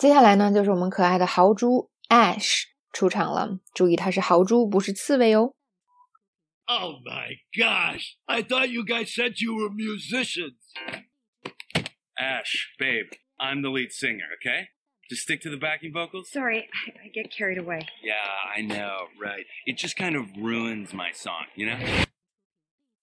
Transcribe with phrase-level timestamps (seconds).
[0.00, 3.58] 接下来呢，就是我们可爱的豪猪 Ash 出场了。
[3.74, 5.54] 注意，它是豪猪，不是刺猬哦。
[6.66, 8.16] Oh my gosh!
[8.26, 10.58] I thought you guys said you were musicians.
[12.18, 13.06] Ash, babe,
[13.38, 14.70] I'm the lead singer, okay?
[15.08, 16.28] Just stick to the backing vocals.
[16.30, 17.86] Sorry, I, I get carried away.
[18.02, 19.46] Yeah, I know, right.
[19.64, 21.78] It just kind of ruins my song, you know?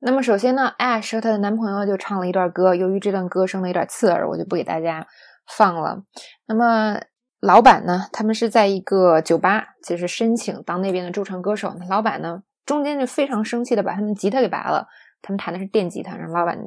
[0.00, 5.06] 那么首先呢，Ash 和她的男朋友就唱了一段歌，由于这段歌声呢有点刺耳，我就不给大家
[5.47, 6.03] 放了。
[6.45, 6.99] 那么
[7.39, 11.75] 老板呢，他们是在一个酒吧，就是申请当那边的驻唱歌手。
[11.79, 14.87] 那老板呢，中间就非常生气的把他们吉他给拔了，
[15.21, 16.57] 他们弹的是电吉他，然后老板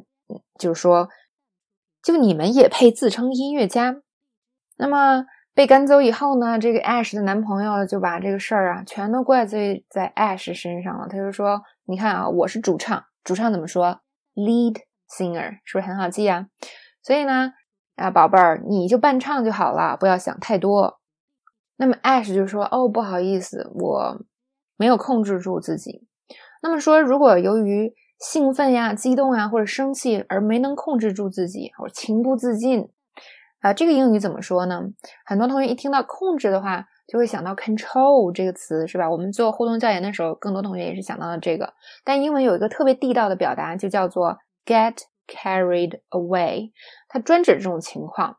[0.57, 1.09] 就说，
[2.01, 3.97] 就你们也配自称音乐家？
[4.77, 11.07] 那么被赶走以后呢，这个 Ash 的男朋友就把这个事儿啊全都怪罪在 Ash 身上了。
[11.09, 13.99] 他就说：“你看啊，我是主唱，主唱怎么说
[14.33, 14.77] ？Lead
[15.09, 16.47] singer 是不是很好记啊？
[17.03, 17.51] 所以呢，
[17.95, 20.99] 啊宝贝儿，你就伴唱就好了，不要想太多。”
[21.77, 24.21] 那么 Ash 就说：“哦，不好意思，我
[24.77, 26.07] 没有控制住自己。”
[26.61, 32.89] 那么说，如果由于兴奋呀、激动呀或者生气而没能控制住自己，或情不自禁。
[33.61, 34.81] 啊，这个英语怎么说呢？
[35.25, 39.09] 很多同学一听到控制的话，就会想到 control 这个词，是吧？
[39.09, 41.73] 我们做互动教研的时候，更多同学也是想到了这个。
[42.03, 44.95] 但英文有一个特别地道的表达，就叫做 get
[45.31, 46.71] carried away，
[47.07, 48.37] 它专指这种情况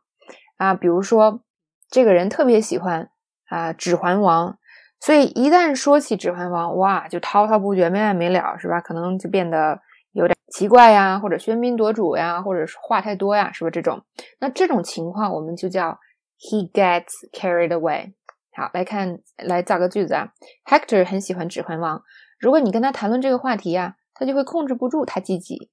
[0.57, 0.75] 啊。
[0.75, 1.41] 比如说，
[1.89, 3.09] 这个人特别喜欢
[3.49, 4.51] 啊《指环王》，
[4.99, 8.79] 所以一旦说起《指环王》，哇，就滔滔不绝，没完没了，是吧？
[8.79, 9.81] 可能就变得。
[10.15, 14.03] 有点奇怪呀，或者喧宾夺主呀，或者是话太多呀，是不是这种？
[14.39, 15.97] 那这种情况我们就叫
[16.37, 18.13] he gets carried away。
[18.55, 20.31] 好，来看，来造个句子啊。
[20.69, 21.97] Hector 很喜欢《指环王》，
[22.39, 25.71] 如果你跟他谈论这个话题呀，他就会控制不住他自己。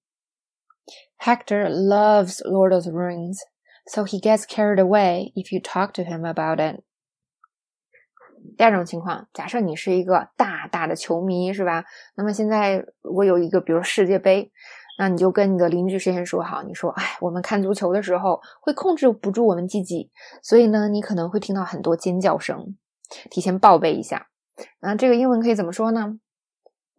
[1.19, 3.39] Hector loves Lord of the Rings,
[3.87, 6.83] so he gets carried away if you talk to him about it.
[8.57, 11.85] 第二种情况，假设你是一个大大的球迷，是吧？
[12.17, 14.51] 那么现在我有一个，比如世界杯，
[14.99, 20.11] 那你就跟你的邻居事先说好，你说，哎，我们看足球的时候会控制不住我们自己，
[20.43, 22.77] 所以呢，你可能会听到很多尖叫声。
[23.31, 24.29] 提前报备一下，
[24.81, 26.19] 那这个英文可以怎么说呢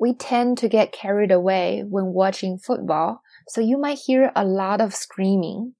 [0.01, 4.81] ？We tend to get carried away when watching football, so you might hear a lot
[4.81, 5.73] of screaming。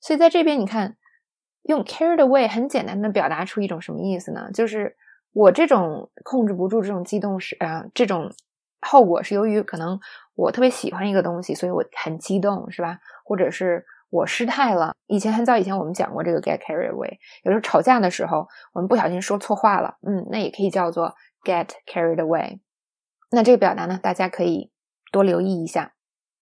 [0.00, 0.96] 所以在这边你看。
[1.64, 4.50] 用 carried away 很简单的表达出一种什么意思呢？
[4.52, 4.96] 就是
[5.32, 8.32] 我这种控制不住这种激动是啊，这种
[8.80, 10.00] 后果是由于可能
[10.34, 12.98] 我特别喜欢一个东西，所以我很激动，是吧？
[13.24, 14.92] 或者是我失态了。
[15.06, 22.60] 以前很早以前我们讲过这个 get carried away，有时候吵架的时候我们不小心说错话了，嗯，那也可以叫做 get carried away。
[23.30, 24.70] 那这个表达呢，大家可以
[25.10, 25.94] 多留意一下。